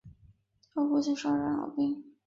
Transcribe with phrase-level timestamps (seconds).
[0.73, 2.03] 他的父亲是二战老兵。